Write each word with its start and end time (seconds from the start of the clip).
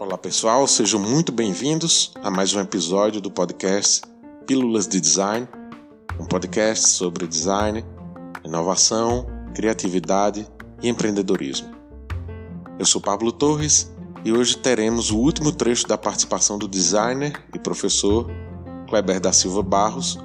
Olá 0.00 0.18
pessoal, 0.18 0.66
sejam 0.66 0.98
muito 0.98 1.30
bem-vindos 1.30 2.12
a 2.24 2.28
mais 2.28 2.52
um 2.52 2.60
episódio 2.60 3.20
do 3.20 3.30
podcast 3.30 4.02
Pílulas 4.44 4.88
de 4.88 5.00
Design, 5.00 5.46
um 6.18 6.26
podcast 6.26 6.88
sobre 6.88 7.28
design, 7.28 7.84
inovação, 8.44 9.28
criatividade 9.54 10.44
e 10.82 10.88
empreendedorismo. 10.88 11.72
Eu 12.80 12.84
sou 12.84 13.00
Pablo 13.00 13.30
Torres 13.30 13.94
e 14.24 14.32
hoje 14.32 14.56
teremos 14.58 15.12
o 15.12 15.18
último 15.18 15.52
trecho 15.52 15.86
da 15.86 15.96
participação 15.96 16.58
do 16.58 16.66
designer 16.66 17.44
e 17.54 17.60
professor 17.60 18.28
Kleber 18.88 19.20
da 19.20 19.32
Silva 19.32 19.62
Barros, 19.62 20.18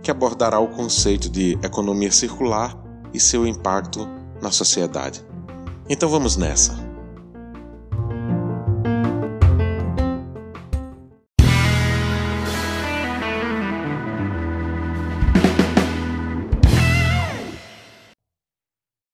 que 0.00 0.12
abordará 0.12 0.60
o 0.60 0.68
conceito 0.68 1.28
de 1.28 1.58
economia 1.60 2.12
circular 2.12 2.86
e 3.12 3.20
seu 3.20 3.46
impacto 3.46 4.06
na 4.40 4.50
sociedade. 4.50 5.24
Então 5.88 6.08
vamos 6.08 6.36
nessa! 6.36 6.72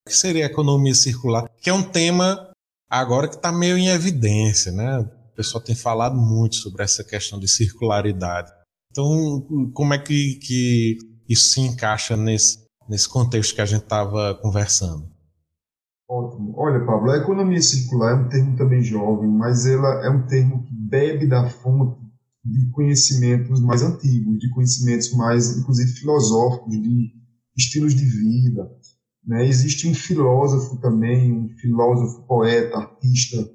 O 0.06 0.10
que 0.10 0.16
seria 0.16 0.44
a 0.44 0.46
economia 0.46 0.94
circular? 0.94 1.48
Que 1.60 1.70
é 1.70 1.72
um 1.72 1.82
tema 1.82 2.50
agora 2.88 3.28
que 3.28 3.36
está 3.36 3.50
meio 3.50 3.76
em 3.76 3.88
evidência, 3.88 4.70
né? 4.70 4.98
O 4.98 5.36
pessoal 5.36 5.62
tem 5.62 5.74
falado 5.74 6.16
muito 6.16 6.56
sobre 6.56 6.84
essa 6.84 7.02
questão 7.02 7.38
de 7.40 7.48
circularidade. 7.48 8.52
Então, 8.90 9.40
como 9.72 9.92
é 9.92 9.98
que, 9.98 10.36
que 10.36 10.98
isso 11.28 11.48
se 11.54 11.60
encaixa 11.60 12.16
nesse, 12.16 12.63
nesse 12.88 13.08
contexto 13.08 13.54
que 13.54 13.60
a 13.60 13.66
gente 13.66 13.82
estava 13.82 14.34
conversando? 14.34 15.08
Ótimo. 16.08 16.54
Olha, 16.56 16.84
Pablo, 16.84 17.10
a 17.10 17.16
economia 17.16 17.60
circular 17.60 18.12
é 18.12 18.14
um 18.14 18.28
termo 18.28 18.56
também 18.56 18.82
jovem, 18.82 19.28
mas 19.28 19.66
ela 19.66 20.04
é 20.04 20.10
um 20.10 20.26
termo 20.26 20.62
que 20.62 20.74
bebe 20.74 21.26
da 21.26 21.48
fonte 21.48 21.98
de 22.44 22.70
conhecimentos 22.70 23.60
mais 23.60 23.82
antigos, 23.82 24.38
de 24.38 24.50
conhecimentos 24.50 25.12
mais, 25.14 25.56
inclusive, 25.56 25.92
filosóficos, 25.92 26.72
de 26.80 27.12
estilos 27.56 27.94
de 27.94 28.04
vida. 28.04 28.70
Né? 29.26 29.46
Existe 29.46 29.88
um 29.88 29.94
filósofo 29.94 30.76
também, 30.76 31.32
um 31.32 31.48
filósofo, 31.56 32.26
poeta, 32.26 32.76
artista 32.76 33.50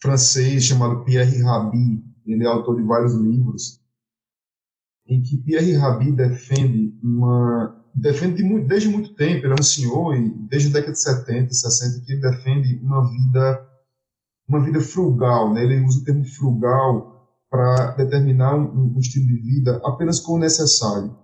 francês 0.00 0.64
chamado 0.64 1.04
Pierre 1.04 1.42
Rabhi, 1.42 2.04
ele 2.26 2.44
é 2.44 2.46
autor 2.46 2.76
de 2.76 2.82
vários 2.82 3.14
livros, 3.14 3.80
em 5.06 5.22
que 5.22 5.38
Pierre 5.38 5.74
Rabhi 5.74 6.12
defende 6.12 6.98
uma 7.02 7.84
defende 7.96 8.42
muito, 8.42 8.68
desde 8.68 8.88
muito 8.88 9.14
tempo, 9.14 9.46
ele 9.46 9.54
é 9.54 9.56
um 9.58 9.62
senhor 9.62 10.14
e 10.14 10.28
desde 10.48 10.68
a 10.68 10.72
década 10.72 10.92
de 10.92 11.00
70, 11.00 11.54
60 11.54 12.04
que 12.04 12.12
ele 12.12 12.20
defende 12.20 12.78
uma 12.82 13.10
vida 13.10 13.66
uma 14.48 14.62
vida 14.64 14.80
frugal, 14.80 15.52
né? 15.52 15.64
Ele 15.64 15.84
usa 15.84 16.00
o 16.00 16.04
termo 16.04 16.24
frugal 16.24 17.28
para 17.50 17.92
determinar 17.96 18.54
um, 18.54 18.94
um, 18.94 18.98
estilo 19.00 19.26
de 19.26 19.40
vida 19.40 19.80
apenas 19.84 20.20
com 20.20 20.34
o 20.34 20.38
necessário, 20.38 21.16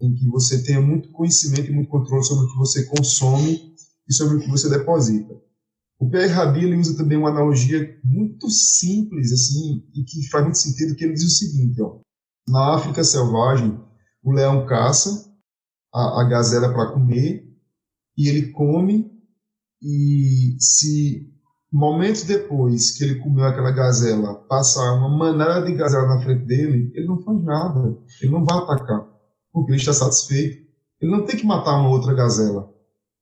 em 0.00 0.14
que 0.14 0.28
você 0.28 0.62
tenha 0.62 0.80
muito 0.80 1.10
conhecimento 1.10 1.70
e 1.70 1.74
muito 1.74 1.88
controle 1.88 2.22
sobre 2.22 2.44
o 2.44 2.48
que 2.48 2.58
você 2.58 2.84
consome 2.84 3.74
e 4.08 4.14
sobre 4.14 4.36
o 4.36 4.40
que 4.40 4.48
você 4.48 4.68
deposita. 4.68 5.34
O 5.98 6.08
Pierre 6.08 6.32
Rabhi 6.32 6.64
ele 6.64 6.76
usa 6.76 6.96
também 6.96 7.18
uma 7.18 7.30
analogia 7.30 7.98
muito 8.04 8.48
simples 8.48 9.32
assim 9.32 9.84
e 9.94 10.04
que 10.04 10.28
faz 10.28 10.44
muito 10.44 10.58
sentido, 10.58 10.94
que 10.94 11.04
ele 11.04 11.14
diz 11.14 11.24
o 11.24 11.30
seguinte, 11.30 11.82
ó, 11.82 11.98
na 12.48 12.76
África 12.76 13.02
selvagem, 13.02 13.80
o 14.22 14.30
leão 14.30 14.66
caça 14.66 15.31
a, 15.92 16.22
a 16.22 16.24
gazela 16.24 16.72
para 16.72 16.92
comer 16.92 17.44
e 18.16 18.28
ele 18.28 18.50
come 18.52 19.10
e 19.82 20.56
se 20.58 21.32
momentos 21.72 22.24
depois 22.24 22.90
que 22.92 23.04
ele 23.04 23.18
comeu 23.20 23.44
aquela 23.44 23.70
gazela 23.70 24.34
passar 24.48 24.92
uma 24.94 25.08
manada 25.08 25.66
de 25.66 25.74
gazela 25.74 26.06
na 26.06 26.20
frente 26.20 26.44
dele, 26.44 26.92
ele 26.94 27.06
não 27.06 27.22
faz 27.22 27.42
nada, 27.42 27.98
ele 28.20 28.30
não 28.30 28.44
vai 28.44 28.58
atacar, 28.58 29.08
porque 29.52 29.72
ele 29.72 29.78
está 29.78 29.92
satisfeito. 29.92 30.62
Ele 31.00 31.10
não 31.10 31.24
tem 31.24 31.36
que 31.36 31.46
matar 31.46 31.80
uma 31.80 31.88
outra 31.88 32.14
gazela. 32.14 32.70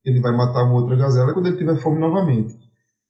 Ele 0.04 0.20
vai 0.20 0.36
matar 0.36 0.64
uma 0.64 0.74
outra 0.74 0.96
gazela 0.96 1.32
quando 1.32 1.46
ele 1.46 1.56
tiver 1.56 1.76
fome 1.80 1.98
novamente. 1.98 2.54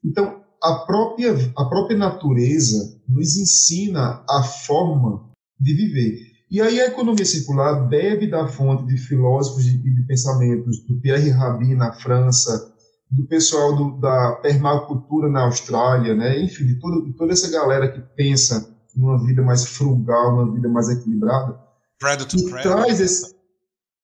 Então, 0.05 0.41
a 0.63 0.75
própria, 0.87 1.33
a 1.57 1.65
própria 1.65 1.97
natureza 1.97 3.01
nos 3.09 3.37
ensina 3.37 4.25
a 4.29 4.43
forma 4.43 5.31
de 5.59 5.75
viver. 5.75 6.30
E 6.51 6.61
aí 6.61 6.81
a 6.81 6.87
economia 6.87 7.25
circular 7.25 7.87
bebe 7.89 8.29
da 8.29 8.49
fonte 8.49 8.85
de 8.85 8.99
filósofos 8.99 9.67
e 9.67 9.79
de, 9.79 9.95
de, 9.95 10.03
pensamentos 10.03 10.81
do 10.85 11.01
Pierre 11.01 11.31
Rabhi 11.31 11.77
na 11.77 11.93
França, 11.93 12.75
do 13.09 13.25
pessoal 13.27 13.77
do, 13.77 14.01
da 14.01 14.33
permacultura 14.43 15.29
na 15.29 15.45
Austrália, 15.45 16.15
né? 16.15 16.43
enfim, 16.43 16.67
de, 16.67 16.81
todo, 16.81 17.05
de 17.05 17.13
toda 17.13 17.33
essa 17.33 17.51
galera 17.51 17.91
que 17.91 18.01
pensa 18.17 18.77
numa 18.97 19.25
vida 19.25 19.43
mais 19.43 19.65
frugal, 19.65 20.37
numa 20.37 20.53
vida 20.53 20.69
mais 20.69 20.89
equilibrada. 20.89 21.57
Cradle 22.01 22.27
to 22.27 22.45
Cradle. 22.45 22.63
Traz 22.63 23.01
esse, 23.01 23.35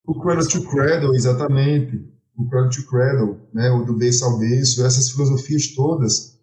o 0.07 0.21
Cradle 0.21 0.49
to 0.49 0.63
Cradle, 0.69 1.15
exatamente. 1.15 2.01
O 2.37 2.49
Cradle 2.49 2.71
to 2.71 2.87
Cradle, 2.87 3.41
né? 3.53 3.71
o 3.71 3.85
do 3.85 3.97
berço 3.97 4.25
ao 4.25 4.39
berço, 4.39 4.87
essas 4.87 5.11
filosofias 5.11 5.75
todas 5.75 6.37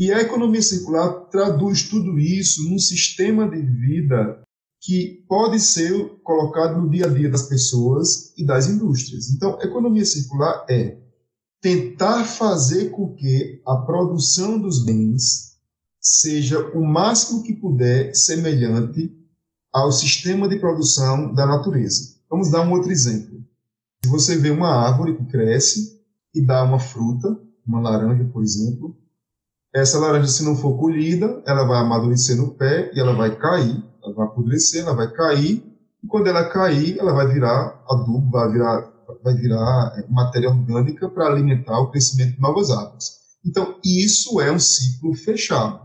e 0.00 0.10
a 0.10 0.18
economia 0.22 0.62
circular 0.62 1.26
traduz 1.26 1.82
tudo 1.82 2.18
isso 2.18 2.66
num 2.66 2.78
sistema 2.78 3.46
de 3.46 3.60
vida 3.60 4.42
que 4.80 5.24
pode 5.28 5.60
ser 5.60 5.92
colocado 6.22 6.80
no 6.80 6.88
dia 6.88 7.06
a 7.06 7.08
dia 7.08 7.28
das 7.28 7.42
pessoas 7.42 8.32
e 8.36 8.44
das 8.44 8.66
indústrias. 8.66 9.30
Então, 9.30 9.60
economia 9.60 10.04
circular 10.04 10.64
é 10.70 10.96
tentar 11.60 12.24
fazer 12.24 12.90
com 12.90 13.14
que 13.14 13.60
a 13.66 13.76
produção 13.76 14.58
dos 14.58 14.82
bens 14.82 15.58
seja 16.00 16.58
o 16.70 16.82
máximo 16.82 17.42
que 17.42 17.52
puder 17.52 18.14
semelhante 18.14 19.14
ao 19.70 19.92
sistema 19.92 20.48
de 20.48 20.58
produção 20.58 21.34
da 21.34 21.46
natureza. 21.46 22.16
Vamos 22.30 22.50
dar 22.50 22.62
um 22.62 22.72
outro 22.72 22.90
exemplo. 22.90 23.44
Se 24.02 24.10
você 24.10 24.36
vê 24.36 24.50
uma 24.50 24.74
árvore 24.74 25.16
que 25.16 25.26
cresce 25.26 26.00
e 26.34 26.40
dá 26.40 26.64
uma 26.64 26.78
fruta, 26.78 27.38
uma 27.66 27.80
laranja, 27.80 28.24
por 28.32 28.42
exemplo, 28.42 28.96
essa 29.74 29.98
laranja, 29.98 30.28
se 30.28 30.42
não 30.42 30.56
for 30.56 30.78
colhida, 30.78 31.42
ela 31.46 31.64
vai 31.64 31.78
amadurecer 31.80 32.36
no 32.36 32.54
pé 32.54 32.90
e 32.94 32.98
ela 32.98 33.12
vai 33.12 33.36
cair, 33.36 33.84
ela 34.02 34.14
vai 34.14 34.26
apodrecer, 34.26 34.82
ela 34.82 34.94
vai 34.94 35.10
cair, 35.10 35.64
e 36.02 36.06
quando 36.06 36.28
ela 36.28 36.48
cair, 36.48 36.98
ela 36.98 37.12
vai 37.12 37.26
virar 37.26 37.82
adubo, 37.88 38.30
vai 38.30 38.50
virar, 38.50 38.92
vai 39.22 39.34
virar 39.34 39.94
é, 39.98 40.10
matéria 40.10 40.50
orgânica 40.50 41.08
para 41.08 41.26
alimentar 41.26 41.78
o 41.80 41.90
crescimento 41.90 42.34
de 42.34 42.40
novas 42.40 42.70
árvores. 42.70 43.20
Então, 43.44 43.78
isso 43.84 44.40
é 44.40 44.50
um 44.50 44.58
ciclo 44.58 45.14
fechado 45.14 45.80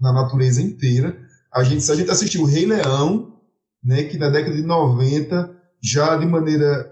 na 0.00 0.12
natureza 0.12 0.60
inteira. 0.60 1.16
A 1.52 1.62
gente, 1.62 1.90
a 1.90 1.94
gente 1.94 2.10
assistiu 2.10 2.42
o 2.42 2.46
Rei 2.46 2.66
Leão, 2.66 3.36
né, 3.82 4.04
que 4.04 4.18
na 4.18 4.28
década 4.28 4.54
de 4.54 4.62
90, 4.62 5.56
já 5.82 6.16
de 6.16 6.26
maneira, 6.26 6.90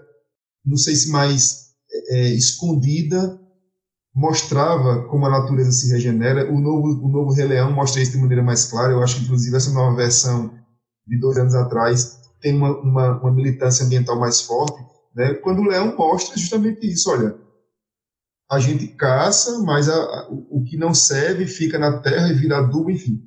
não 0.65 0.77
sei 0.77 0.95
se 0.95 1.09
mais 1.09 1.71
é, 2.09 2.29
escondida, 2.29 3.39
mostrava 4.15 5.03
como 5.09 5.25
a 5.25 5.29
natureza 5.29 5.71
se 5.73 5.91
regenera. 5.91 6.49
O 6.49 6.59
novo, 6.59 7.05
o 7.05 7.09
novo 7.09 7.33
Rei 7.33 7.45
Leão 7.45 7.71
mostra 7.71 8.01
isso 8.01 8.13
de 8.13 8.17
maneira 8.17 8.41
mais 8.41 8.65
clara. 8.65 8.93
Eu 8.93 9.03
acho 9.03 9.17
que, 9.17 9.23
inclusive, 9.23 9.57
essa 9.57 9.73
nova 9.73 9.95
versão 9.95 10.53
de 11.05 11.19
dois 11.19 11.37
anos 11.37 11.53
atrás 11.53 12.21
tem 12.41 12.55
uma, 12.55 12.79
uma, 12.79 13.19
uma 13.19 13.31
militância 13.31 13.85
ambiental 13.85 14.17
mais 14.17 14.41
forte. 14.41 14.81
Né? 15.13 15.33
Quando 15.33 15.59
o 15.59 15.65
leão 15.65 15.95
mostra 15.97 16.37
justamente 16.37 16.89
isso: 16.89 17.11
olha, 17.11 17.35
a 18.49 18.59
gente 18.59 18.87
caça, 18.87 19.59
mas 19.59 19.89
a, 19.89 19.95
a, 19.95 20.27
o 20.29 20.63
que 20.63 20.77
não 20.77 20.93
serve 20.93 21.45
fica 21.45 21.77
na 21.77 21.99
terra 21.99 22.29
e 22.29 22.33
vira 22.33 22.59
adubo, 22.59 22.89
enfim. 22.89 23.21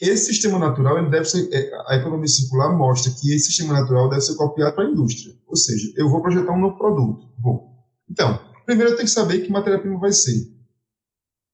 Esse 0.00 0.32
sistema 0.32 0.58
natural, 0.58 0.98
ele 0.98 1.10
deve 1.10 1.26
ser, 1.26 1.48
é, 1.52 1.70
a 1.86 1.96
economia 1.96 2.26
circular 2.26 2.76
mostra 2.76 3.12
que 3.12 3.32
esse 3.32 3.46
sistema 3.52 3.74
natural 3.74 4.08
deve 4.08 4.22
ser 4.22 4.34
copiado 4.34 4.74
para 4.74 4.84
a 4.84 4.90
indústria. 4.90 5.32
Ou 5.46 5.54
seja, 5.54 5.92
eu 5.96 6.08
vou 6.08 6.20
projetar 6.20 6.52
um 6.52 6.60
novo 6.60 6.76
produto. 6.76 7.28
Vou. 7.40 7.70
Então, 8.10 8.40
primeiro 8.72 8.92
eu 8.92 8.96
tenho 8.96 9.06
que 9.06 9.14
saber 9.14 9.40
que 9.42 9.52
matéria-prima 9.52 9.98
vai 9.98 10.12
ser. 10.12 10.50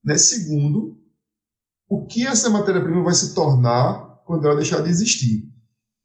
Né? 0.05 0.17
Segundo, 0.17 0.97
o 1.88 2.06
que 2.06 2.26
essa 2.26 2.49
matéria-prima 2.49 3.03
vai 3.03 3.15
se 3.15 3.35
tornar 3.35 4.23
quando 4.25 4.47
ela 4.47 4.56
deixar 4.56 4.81
de 4.81 4.88
existir. 4.88 5.49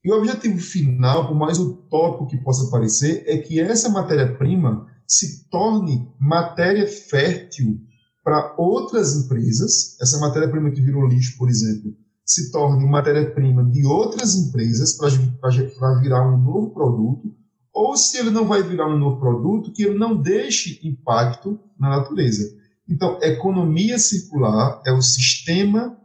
E 0.03 0.11
o 0.11 0.17
objetivo 0.17 0.59
final, 0.59 1.27
por 1.27 1.35
mais 1.35 1.59
utópico 1.59 2.27
que 2.27 2.43
possa 2.43 2.69
parecer, 2.69 3.23
é 3.27 3.37
que 3.37 3.59
essa 3.59 3.89
matéria-prima 3.89 4.87
se 5.07 5.47
torne 5.49 6.11
matéria 6.19 6.87
fértil 6.87 7.79
para 8.23 8.55
outras 8.57 9.15
empresas. 9.15 9.99
Essa 10.01 10.19
matéria-prima 10.19 10.71
que 10.71 10.81
virou 10.81 11.07
lixo, 11.07 11.37
por 11.37 11.49
exemplo, 11.49 11.95
se 12.25 12.51
torne 12.51 12.85
matéria-prima 12.89 13.63
de 13.69 13.85
outras 13.85 14.35
empresas 14.35 14.97
para 14.97 15.99
virar 15.99 16.27
um 16.27 16.41
novo 16.41 16.73
produto 16.73 17.42
ou 17.73 17.97
se 17.97 18.17
ele 18.17 18.29
não 18.29 18.45
vai 18.47 18.61
virar 18.61 18.87
um 18.87 18.99
novo 18.99 19.19
produto, 19.19 19.71
que 19.71 19.83
ele 19.83 19.97
não 19.97 20.15
deixe 20.15 20.79
impacto 20.87 21.59
na 21.79 21.89
natureza. 21.89 22.43
Então, 22.87 23.17
economia 23.21 23.97
circular 23.97 24.81
é 24.85 24.91
o 24.91 25.01
sistema 25.01 25.97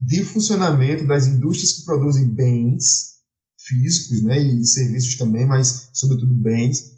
de 0.00 0.22
funcionamento 0.22 1.06
das 1.06 1.26
indústrias 1.26 1.72
que 1.72 1.84
produzem 1.84 2.28
bens 2.28 3.14
físicos 3.58 4.22
né, 4.22 4.38
e 4.38 4.64
serviços 4.64 5.16
também, 5.16 5.46
mas, 5.46 5.90
sobretudo, 5.92 6.34
bens, 6.34 6.92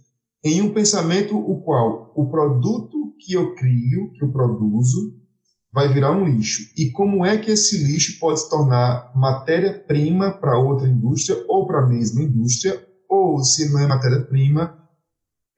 em 0.44 0.60
um 0.60 0.75
pensamento 0.75 1.37
o 1.37 1.62
qual 1.62 2.12
o 2.14 2.28
produto 2.28 3.14
que 3.19 3.32
eu 3.32 3.54
crio, 3.54 4.12
que 4.12 4.22
eu 4.22 4.31
produzo, 4.31 5.14
vai 5.72 5.92
virar 5.92 6.12
um 6.12 6.25
lixo. 6.25 6.70
E 6.76 6.90
como 6.90 7.25
é 7.25 7.37
que 7.37 7.50
esse 7.50 7.78
lixo 7.78 8.19
pode 8.19 8.40
se 8.40 8.50
tornar 8.50 9.12
matéria-prima 9.14 10.32
para 10.32 10.58
outra 10.58 10.88
indústria 10.88 11.44
ou 11.49 11.66
para 11.66 11.84
a 11.84 11.87
mesma 11.87 12.22
indústria, 12.22 12.82
ou 13.16 13.44
se 13.44 13.68
não 13.70 13.80
é 13.80 13.86
matéria-prima, 13.86 14.76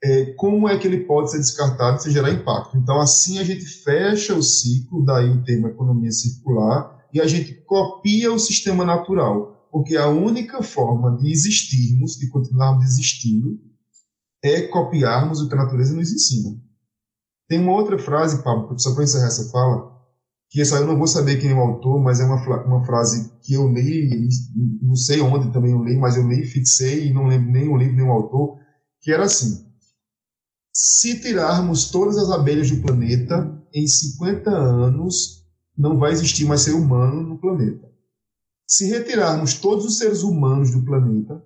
é, 0.03 0.33
como 0.35 0.69
é 0.69 0.79
que 0.79 0.87
ele 0.87 1.05
pode 1.05 1.31
ser 1.31 1.39
descartado 1.39 2.01
sem 2.01 2.13
gerar 2.13 2.31
impacto. 2.31 2.77
Então, 2.77 3.01
assim 3.01 3.39
a 3.39 3.45
gente 3.45 3.65
fecha 3.65 4.35
o 4.35 4.43
ciclo, 4.43 5.05
daí 5.05 5.29
o 5.31 5.43
termo 5.43 5.69
economia 5.69 6.11
circular, 6.13 6.97
e 7.13 7.21
a 7.21 7.27
gente 7.27 7.55
copia 7.65 8.33
o 8.33 8.39
sistema 8.39 8.85
natural, 8.85 9.69
porque 9.73 9.97
a 9.97 10.09
única 10.09 10.63
forma 10.63 11.17
de 11.17 11.31
existirmos, 11.31 12.17
de 12.17 12.29
continuarmos 12.29 12.85
existindo, 12.85 13.59
é 14.43 14.63
copiarmos 14.63 15.41
o 15.41 15.49
que 15.49 15.55
a 15.55 15.59
natureza 15.59 15.95
nos 15.95 16.13
ensina. 16.13 16.57
Tem 17.49 17.61
uma 17.61 17.73
outra 17.73 17.99
frase, 17.99 18.43
Pablo, 18.43 18.79
só 18.79 18.95
para 18.95 19.05
encerrar 19.05 19.27
essa 19.27 19.51
fala, 19.51 19.98
que 20.51 20.61
essa 20.61 20.77
eu 20.77 20.87
não 20.87 20.97
vou 20.97 21.07
saber 21.07 21.41
quem 21.41 21.51
é 21.51 21.55
o 21.55 21.61
autor, 21.61 22.01
mas 22.01 22.21
é 22.21 22.25
uma, 22.25 22.65
uma 22.65 22.85
frase 22.85 23.31
que 23.43 23.55
eu 23.55 23.69
li, 23.69 24.29
não 24.81 24.97
sei 24.97 25.21
onde 25.21 25.53
também 25.53 25.73
eu 25.73 25.85
li, 25.85 25.97
mas 25.97 26.17
eu 26.17 26.27
li, 26.27 26.47
fixei 26.47 27.09
e 27.09 27.13
não 27.13 27.27
lembro 27.27 27.51
nem 27.51 27.69
o 27.69 27.77
livro 27.77 27.97
nem 27.97 28.07
o 28.07 28.13
autor, 28.13 28.59
que 29.01 29.13
era 29.13 29.25
assim: 29.25 29.67
se 30.73 31.21
tirarmos 31.21 31.91
todas 31.91 32.17
as 32.17 32.31
abelhas 32.31 32.71
do 32.71 32.81
planeta, 32.81 33.61
em 33.75 33.87
50 33.87 34.51
anos 34.51 35.45
não 35.77 35.99
vai 35.99 36.13
existir 36.13 36.45
mais 36.45 36.63
ser 36.63 36.73
humano 36.73 37.23
no 37.23 37.39
planeta. 37.39 37.89
Se 38.67 38.87
retirarmos 38.87 39.55
todos 39.55 39.85
os 39.85 39.99
seres 39.99 40.23
humanos 40.23 40.71
do 40.71 40.85
planeta, 40.85 41.43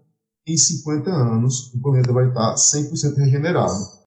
em 0.47 0.57
50 0.57 1.11
anos 1.11 1.73
o 1.75 1.81
planeta 1.81 2.13
vai 2.13 2.29
estar 2.29 2.55
100% 2.55 3.17
regenerado. 3.17 4.03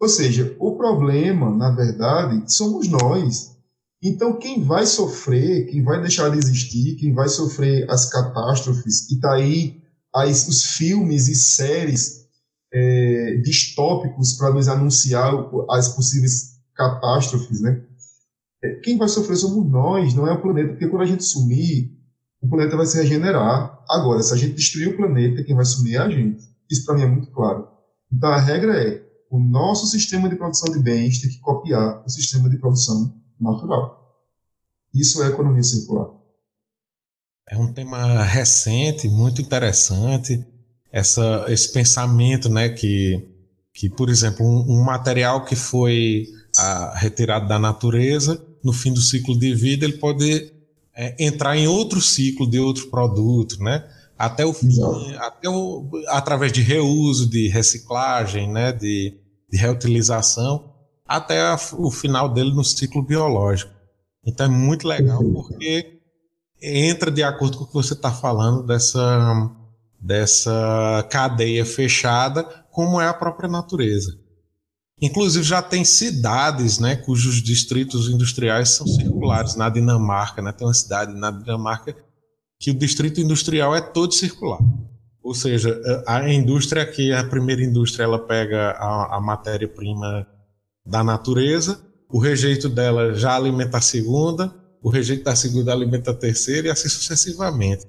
Ou 0.00 0.08
seja, 0.08 0.54
o 0.58 0.76
problema, 0.76 1.50
na 1.50 1.70
verdade, 1.70 2.52
somos 2.52 2.88
nós. 2.88 3.53
Então, 4.04 4.38
quem 4.38 4.62
vai 4.62 4.84
sofrer, 4.84 5.64
quem 5.70 5.82
vai 5.82 5.98
deixar 5.98 6.28
de 6.28 6.36
existir, 6.36 6.96
quem 6.96 7.14
vai 7.14 7.26
sofrer 7.26 7.90
as 7.90 8.10
catástrofes, 8.10 9.10
e 9.10 9.14
está 9.14 9.32
aí 9.32 9.80
as, 10.14 10.46
os 10.46 10.62
filmes 10.62 11.26
e 11.26 11.34
séries 11.34 12.26
é, 12.70 13.36
distópicos 13.42 14.34
para 14.34 14.52
nos 14.52 14.68
anunciar 14.68 15.32
as 15.70 15.88
possíveis 15.88 16.60
catástrofes, 16.74 17.62
né? 17.62 17.82
É, 18.62 18.74
quem 18.80 18.98
vai 18.98 19.08
sofrer 19.08 19.36
somos 19.36 19.70
nós, 19.70 20.12
não 20.12 20.26
é 20.26 20.32
o 20.34 20.42
planeta, 20.42 20.72
porque 20.72 20.88
quando 20.88 21.02
a 21.02 21.06
gente 21.06 21.24
sumir, 21.24 21.90
o 22.42 22.48
planeta 22.48 22.76
vai 22.76 22.84
se 22.84 22.98
regenerar. 22.98 23.82
Agora, 23.88 24.22
se 24.22 24.34
a 24.34 24.36
gente 24.36 24.52
destruir 24.52 24.88
o 24.88 24.96
planeta, 24.98 25.42
quem 25.42 25.56
vai 25.56 25.64
sumir 25.64 25.94
é 25.94 25.98
a 25.98 26.10
gente. 26.10 26.44
Isso 26.70 26.84
para 26.84 26.94
mim 26.96 27.04
é 27.04 27.06
muito 27.06 27.30
claro. 27.30 27.68
Então 28.12 28.28
a 28.28 28.38
regra 28.38 28.76
é: 28.76 29.02
o 29.30 29.40
nosso 29.40 29.86
sistema 29.86 30.28
de 30.28 30.36
produção 30.36 30.70
de 30.70 30.82
bens 30.82 31.22
tem 31.22 31.30
que 31.30 31.40
copiar 31.40 32.04
o 32.04 32.10
sistema 32.10 32.50
de 32.50 32.58
produção 32.58 33.23
natural. 33.44 34.18
Isso 34.92 35.22
é 35.22 35.28
economia 35.28 35.62
circular. 35.62 36.08
É 37.48 37.58
um 37.58 37.72
tema 37.72 38.22
recente, 38.22 39.08
muito 39.08 39.42
interessante 39.42 40.44
essa, 40.94 41.44
esse 41.48 41.72
pensamento, 41.72 42.48
né, 42.48 42.68
que, 42.68 43.28
que 43.72 43.90
por 43.90 44.08
exemplo, 44.08 44.46
um, 44.46 44.78
um 44.78 44.84
material 44.84 45.44
que 45.44 45.56
foi 45.56 46.28
a, 46.56 46.62
ah, 46.62 46.96
retirado 46.96 47.48
da 47.48 47.58
natureza, 47.58 48.40
no 48.62 48.72
fim 48.72 48.92
do 48.92 49.00
ciclo 49.00 49.36
de 49.36 49.52
vida, 49.56 49.84
ele 49.84 49.98
pode 49.98 50.52
é, 50.94 51.16
entrar 51.18 51.56
em 51.56 51.66
outro 51.66 52.00
ciclo 52.00 52.48
de 52.48 52.60
outro 52.60 52.86
produto, 52.90 53.60
né? 53.60 53.84
Até 54.16 54.46
o 54.46 54.54
fim, 54.54 54.68
até 55.18 55.48
o, 55.48 55.90
através 56.06 56.52
de 56.52 56.62
reuso, 56.62 57.28
de 57.28 57.48
reciclagem, 57.48 58.50
né? 58.50 58.72
De, 58.72 59.18
de 59.50 59.58
reutilização, 59.58 60.72
até 61.06 61.40
a, 61.40 61.56
o 61.78 61.90
final 61.90 62.28
dele 62.28 62.52
no 62.52 62.64
ciclo 62.64 63.02
biológico. 63.02 63.72
Então 64.26 64.46
é 64.46 64.48
muito 64.48 64.88
legal 64.88 65.22
porque 65.22 66.00
entra 66.62 67.10
de 67.10 67.22
acordo 67.22 67.58
com 67.58 67.64
o 67.64 67.66
que 67.66 67.74
você 67.74 67.92
está 67.92 68.10
falando 68.10 68.66
dessa 68.66 69.50
dessa 70.00 71.06
cadeia 71.10 71.64
fechada, 71.64 72.44
como 72.70 73.00
é 73.00 73.08
a 73.08 73.14
própria 73.14 73.48
natureza. 73.48 74.18
Inclusive 75.00 75.42
já 75.42 75.62
tem 75.62 75.82
cidades, 75.82 76.78
né, 76.78 76.94
cujos 76.94 77.42
distritos 77.42 78.08
industriais 78.08 78.68
são 78.70 78.86
circulares 78.86 79.56
na 79.56 79.70
Dinamarca, 79.70 80.42
né? 80.42 80.52
Tem 80.52 80.66
uma 80.66 80.74
cidade 80.74 81.14
na 81.14 81.30
Dinamarca 81.30 81.96
que 82.60 82.70
o 82.70 82.74
distrito 82.74 83.20
industrial 83.20 83.74
é 83.74 83.80
todo 83.80 84.12
circular. 84.12 84.60
Ou 85.22 85.34
seja, 85.34 85.80
a 86.06 86.30
indústria 86.30 86.82
aqui, 86.82 87.12
a 87.12 87.24
primeira 87.24 87.62
indústria, 87.62 88.04
ela 88.04 88.18
pega 88.18 88.72
a, 88.72 89.16
a 89.16 89.20
matéria-prima 89.20 90.26
da 90.86 91.02
natureza, 91.02 91.80
o 92.10 92.18
rejeito 92.18 92.68
dela 92.68 93.14
já 93.14 93.34
alimenta 93.34 93.78
a 93.78 93.80
segunda, 93.80 94.54
o 94.82 94.90
rejeito 94.90 95.24
da 95.24 95.34
segunda 95.34 95.72
alimenta 95.72 96.10
a 96.10 96.14
terceira 96.14 96.68
e 96.68 96.70
assim 96.70 96.88
sucessivamente. 96.88 97.86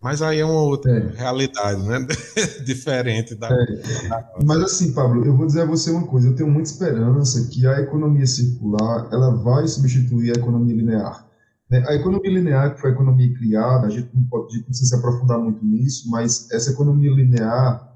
Mas 0.00 0.22
aí 0.22 0.38
é 0.38 0.44
uma 0.44 0.62
outra 0.62 0.90
é. 0.90 1.12
realidade, 1.14 1.82
né? 1.86 2.06
Diferente 2.64 3.34
da, 3.34 3.48
é. 3.48 4.08
da, 4.08 4.32
Mas 4.42 4.62
assim, 4.62 4.94
Pablo, 4.94 5.26
eu 5.26 5.36
vou 5.36 5.46
dizer 5.46 5.62
a 5.62 5.66
você 5.66 5.90
uma 5.90 6.06
coisa. 6.06 6.28
Eu 6.28 6.34
tenho 6.34 6.50
muita 6.50 6.70
esperança 6.70 7.48
que 7.50 7.66
a 7.66 7.80
economia 7.80 8.26
circular 8.26 9.08
ela 9.12 9.34
vai 9.36 9.68
substituir 9.68 10.30
a 10.30 10.40
economia 10.40 10.74
linear. 10.74 11.28
Né? 11.68 11.84
A 11.86 11.94
economia 11.94 12.30
linear, 12.30 12.74
que 12.74 12.80
foi 12.80 12.90
a 12.90 12.94
economia 12.94 13.34
criada, 13.34 13.88
a 13.88 13.90
gente 13.90 14.08
não 14.14 14.24
pode 14.24 14.56
não 14.56 14.64
precisa 14.64 14.88
se 14.88 14.96
aprofundar 14.96 15.38
muito 15.38 15.62
nisso, 15.62 16.10
mas 16.10 16.50
essa 16.50 16.70
economia 16.70 17.10
linear, 17.10 17.86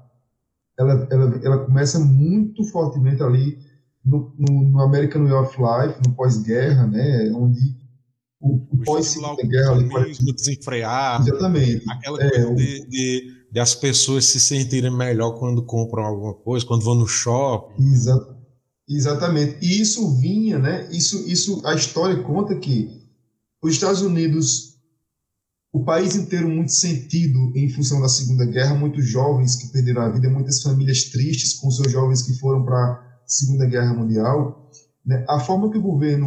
ela, 0.77 1.07
ela, 1.09 1.39
ela 1.43 1.65
começa 1.65 1.97
muito 1.97 2.63
fortemente 2.65 3.23
ali 3.23 3.57
no, 4.05 4.33
no, 4.37 4.63
no 4.69 4.81
American 4.81 5.23
Way 5.23 5.33
of 5.33 5.57
Life, 5.57 5.99
no 6.05 6.13
pós-guerra, 6.13 6.85
né? 6.85 7.31
Onde 7.33 7.75
o, 8.39 8.67
o 8.71 8.77
pós-segunda 8.83 9.41
guerra 9.41 9.71
ali, 9.71 9.89
desenfrear, 10.35 11.21
exatamente, 11.21 11.83
aquela 11.89 12.21
é, 12.23 12.29
coisa 12.29 12.55
de, 12.55 12.87
de, 12.87 13.47
de, 13.51 13.59
as 13.59 13.73
pessoas 13.73 14.25
se 14.25 14.39
sentirem 14.39 14.95
melhor 14.95 15.31
quando 15.39 15.65
compram 15.65 16.03
alguma 16.03 16.33
coisa, 16.33 16.65
quando 16.65 16.83
vão 16.83 16.95
no 16.95 17.07
shopping. 17.07 17.83
Exa 17.91 18.35
exatamente. 18.87 19.57
E 19.65 19.81
isso 19.81 20.15
vinha, 20.19 20.59
né? 20.59 20.87
Isso, 20.91 21.27
isso, 21.27 21.65
a 21.65 21.73
história 21.73 22.21
conta 22.21 22.55
que 22.55 23.03
os 23.63 23.73
Estados 23.73 24.01
Unidos, 24.01 24.75
o 25.73 25.83
país 25.83 26.15
inteiro 26.15 26.47
muito 26.47 26.71
sentido 26.71 27.51
em 27.55 27.67
função 27.69 27.99
da 27.99 28.07
Segunda 28.07 28.45
Guerra, 28.45 28.75
muitos 28.75 29.07
jovens 29.07 29.55
que 29.55 29.69
perderam 29.69 30.03
a 30.03 30.09
vida, 30.09 30.29
muitas 30.29 30.61
famílias 30.61 31.05
tristes 31.05 31.55
com 31.55 31.71
seus 31.71 31.91
jovens 31.91 32.21
que 32.21 32.37
foram 32.37 32.63
para 32.63 33.14
Segunda 33.25 33.65
Guerra 33.65 33.93
Mundial. 33.93 34.69
Né? 35.05 35.25
A 35.27 35.39
forma 35.39 35.69
que 35.69 35.77
o 35.77 35.81
governo 35.81 36.25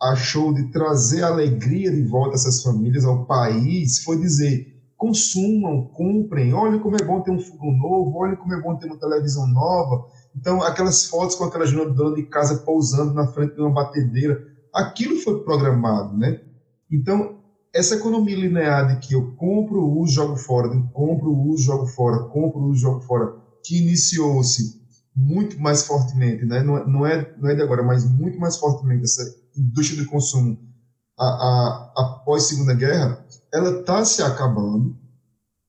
achou 0.00 0.52
de 0.52 0.70
trazer 0.70 1.22
alegria 1.22 1.90
de 1.90 2.02
volta 2.02 2.30
a 2.30 2.34
essas 2.34 2.62
famílias 2.62 3.04
ao 3.04 3.26
país 3.26 4.02
foi 4.02 4.18
dizer: 4.18 4.66
consumam, 4.96 5.86
comprem, 5.94 6.52
olha 6.52 6.78
como 6.78 6.96
é 6.96 7.04
bom 7.04 7.20
ter 7.20 7.30
um 7.30 7.40
fogão 7.40 7.72
novo, 7.72 8.18
olha 8.18 8.36
como 8.36 8.54
é 8.54 8.60
bom 8.60 8.76
ter 8.76 8.86
uma 8.86 8.98
televisão 8.98 9.46
nova. 9.46 10.06
Então, 10.36 10.62
aquelas 10.62 11.04
fotos 11.06 11.36
com 11.36 11.44
aquela 11.44 11.66
dona 11.66 12.14
de 12.14 12.24
casa 12.24 12.58
pousando 12.58 13.14
na 13.14 13.26
frente 13.26 13.54
de 13.54 13.60
uma 13.60 13.72
batedeira, 13.72 14.40
aquilo 14.74 15.16
foi 15.16 15.42
programado, 15.42 16.16
né? 16.16 16.40
Então, 16.90 17.38
essa 17.74 17.96
economia 17.96 18.36
linear 18.36 18.88
de 18.88 19.06
que 19.06 19.14
eu 19.14 19.34
compro, 19.36 19.84
uso, 19.84 20.12
jogo 20.12 20.36
fora, 20.36 20.68
compro, 20.92 21.32
uso, 21.32 21.64
jogo 21.64 21.86
fora, 21.86 22.24
compro, 22.24 22.60
uso, 22.64 22.80
jogo 22.80 23.00
fora, 23.00 23.34
que 23.64 23.82
iniciou-se 23.82 24.78
muito 25.18 25.58
mais 25.58 25.82
fortemente, 25.82 26.44
né? 26.44 26.62
não, 26.62 26.86
não, 26.86 27.04
é, 27.04 27.34
não 27.36 27.50
é 27.50 27.54
de 27.54 27.60
agora, 27.60 27.82
mas 27.82 28.08
muito 28.08 28.38
mais 28.38 28.56
fortemente 28.56 29.02
essa 29.02 29.22
indústria 29.56 30.00
de 30.00 30.08
consumo 30.08 30.56
a, 31.18 31.26
a, 31.26 31.92
após 31.96 32.44
a 32.44 32.46
Segunda 32.46 32.74
Guerra, 32.74 33.26
ela 33.52 33.80
está 33.80 34.04
se 34.04 34.22
acabando. 34.22 34.96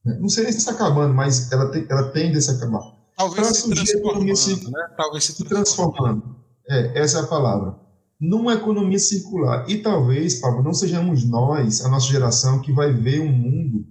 Né? 0.06 0.20
Não 0.22 0.30
sei 0.30 0.44
nem 0.44 0.54
se 0.54 0.60
está 0.60 0.72
acabando, 0.72 1.16
mas 1.16 1.52
ela, 1.52 1.72
ela 1.90 2.12
tende 2.12 2.38
a 2.38 2.42
se 2.42 2.52
acabar. 2.52 2.96
Talvez 3.18 3.48
se 3.48 3.70
transformando, 3.70 4.36
se, 4.36 4.72
né? 4.72 4.88
Talvez 4.96 5.24
se 5.24 5.44
transformando. 5.44 6.22
transformando. 6.22 6.36
É, 6.70 7.02
essa 7.02 7.18
é 7.18 7.22
a 7.24 7.28
palavra. 7.28 7.76
Numa 8.22 8.54
economia 8.54 9.00
circular. 9.00 9.68
E 9.68 9.80
talvez, 9.80 10.36
Pablo, 10.36 10.62
não 10.62 10.74
sejamos 10.74 11.26
nós, 11.26 11.84
a 11.84 11.90
nossa 11.90 12.06
geração, 12.06 12.62
que 12.62 12.72
vai 12.72 12.94
ver 12.94 13.22
um 13.22 13.32
mundo 13.32 13.86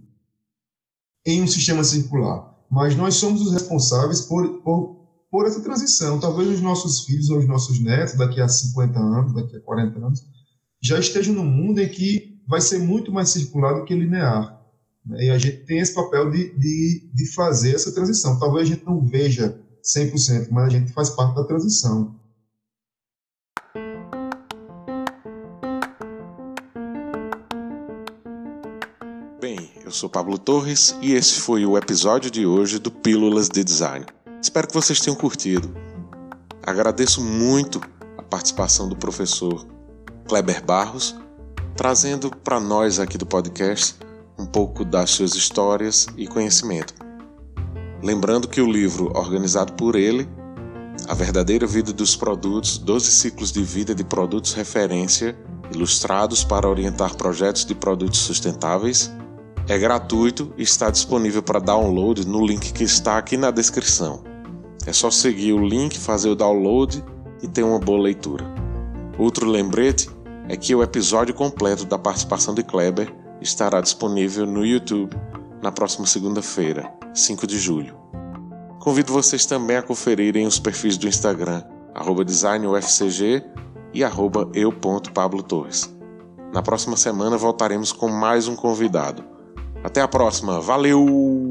em 1.26 1.42
um 1.42 1.48
sistema 1.48 1.82
circular. 1.82 2.56
Mas 2.70 2.94
nós 2.94 3.16
somos 3.16 3.42
os 3.42 3.52
responsáveis 3.52 4.20
por, 4.20 4.62
por 4.62 4.97
por 5.30 5.46
essa 5.46 5.62
transição. 5.62 6.18
Talvez 6.18 6.48
os 6.48 6.60
nossos 6.60 7.04
filhos 7.04 7.30
ou 7.30 7.38
os 7.38 7.46
nossos 7.46 7.80
netos, 7.80 8.14
daqui 8.14 8.40
a 8.40 8.48
50 8.48 8.98
anos, 8.98 9.34
daqui 9.34 9.56
a 9.56 9.60
40 9.60 9.98
anos, 9.98 10.20
já 10.82 10.98
estejam 10.98 11.34
num 11.34 11.44
mundo 11.44 11.80
em 11.80 11.88
que 11.88 12.40
vai 12.46 12.60
ser 12.60 12.78
muito 12.78 13.12
mais 13.12 13.30
circular 13.30 13.74
do 13.74 13.84
que 13.84 13.94
linear. 13.94 14.58
Né? 15.04 15.24
E 15.26 15.30
a 15.30 15.38
gente 15.38 15.64
tem 15.64 15.78
esse 15.78 15.94
papel 15.94 16.30
de, 16.30 16.56
de, 16.58 17.10
de 17.14 17.32
fazer 17.32 17.74
essa 17.74 17.92
transição. 17.92 18.38
Talvez 18.38 18.68
a 18.68 18.74
gente 18.74 18.86
não 18.86 19.04
veja 19.04 19.60
100%, 19.82 20.48
mas 20.50 20.64
a 20.64 20.70
gente 20.70 20.92
faz 20.92 21.10
parte 21.10 21.34
da 21.34 21.44
transição. 21.44 22.16
Bem, 29.40 29.70
eu 29.84 29.90
sou 29.90 30.08
Pablo 30.08 30.38
Torres 30.38 30.96
e 31.02 31.12
esse 31.12 31.40
foi 31.40 31.66
o 31.66 31.76
episódio 31.76 32.30
de 32.30 32.46
hoje 32.46 32.78
do 32.78 32.90
Pílulas 32.90 33.48
de 33.48 33.62
Design. 33.62 34.06
Espero 34.40 34.68
que 34.68 34.74
vocês 34.74 35.00
tenham 35.00 35.16
curtido. 35.16 35.68
Agradeço 36.62 37.22
muito 37.22 37.80
a 38.16 38.22
participação 38.22 38.88
do 38.88 38.96
professor 38.96 39.66
Kleber 40.28 40.64
Barros, 40.64 41.16
trazendo 41.76 42.30
para 42.30 42.60
nós 42.60 43.00
aqui 43.00 43.18
do 43.18 43.26
podcast 43.26 43.96
um 44.38 44.46
pouco 44.46 44.84
das 44.84 45.10
suas 45.10 45.34
histórias 45.34 46.06
e 46.16 46.28
conhecimento. 46.28 46.94
Lembrando 48.00 48.46
que 48.46 48.60
o 48.60 48.70
livro 48.70 49.10
organizado 49.16 49.72
por 49.72 49.96
ele, 49.96 50.28
A 51.08 51.14
Verdadeira 51.14 51.66
Vida 51.66 51.92
dos 51.92 52.14
Produtos 52.14 52.78
12 52.78 53.10
Ciclos 53.10 53.50
de 53.50 53.62
Vida 53.64 53.92
de 53.92 54.04
Produtos 54.04 54.54
Referência, 54.54 55.36
ilustrados 55.74 56.44
para 56.44 56.68
orientar 56.68 57.16
projetos 57.16 57.64
de 57.64 57.74
produtos 57.74 58.20
sustentáveis, 58.20 59.10
é 59.66 59.76
gratuito 59.76 60.54
e 60.56 60.62
está 60.62 60.90
disponível 60.90 61.42
para 61.42 61.58
download 61.58 62.26
no 62.26 62.46
link 62.46 62.72
que 62.72 62.84
está 62.84 63.18
aqui 63.18 63.36
na 63.36 63.50
descrição. 63.50 64.27
É 64.88 64.92
só 64.94 65.10
seguir 65.10 65.52
o 65.52 65.62
link, 65.62 65.98
fazer 65.98 66.30
o 66.30 66.34
download 66.34 67.04
e 67.42 67.46
ter 67.46 67.62
uma 67.62 67.78
boa 67.78 68.00
leitura. 68.00 68.42
Outro 69.18 69.46
lembrete 69.46 70.08
é 70.48 70.56
que 70.56 70.74
o 70.74 70.82
episódio 70.82 71.34
completo 71.34 71.84
da 71.84 71.98
participação 71.98 72.54
de 72.54 72.62
Kleber 72.62 73.14
estará 73.38 73.82
disponível 73.82 74.46
no 74.46 74.64
YouTube 74.64 75.14
na 75.62 75.70
próxima 75.70 76.06
segunda-feira, 76.06 76.90
5 77.12 77.46
de 77.46 77.58
julho. 77.58 77.94
Convido 78.80 79.12
vocês 79.12 79.44
também 79.44 79.76
a 79.76 79.82
conferirem 79.82 80.46
os 80.46 80.58
perfis 80.58 80.96
do 80.96 81.06
Instagram, 81.06 81.62
designufcg 82.24 83.44
e 83.92 84.00
eu.pablotorres. 84.54 85.94
Na 86.50 86.62
próxima 86.62 86.96
semana 86.96 87.36
voltaremos 87.36 87.92
com 87.92 88.08
mais 88.08 88.48
um 88.48 88.56
convidado. 88.56 89.22
Até 89.84 90.00
a 90.00 90.08
próxima, 90.08 90.62
valeu! 90.62 91.47